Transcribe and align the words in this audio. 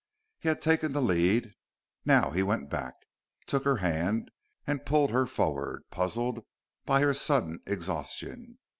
He 0.39 0.47
had 0.49 0.63
taken 0.63 0.93
the 0.93 0.99
lead; 1.03 1.53
now 2.05 2.31
he 2.31 2.41
went 2.41 2.71
back, 2.71 2.95
took 3.45 3.65
her 3.65 3.75
hand 3.75 4.31
and 4.65 4.83
pulled 4.83 5.11
her 5.11 5.27
forward, 5.27 5.83
puzzled 5.91 6.43
by 6.87 7.01
her 7.01 7.13
sudden 7.13 7.59
exhaustion. 7.67 8.57